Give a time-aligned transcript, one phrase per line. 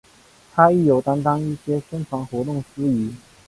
[0.55, 3.13] 她亦有担任一些宣传活动司仪。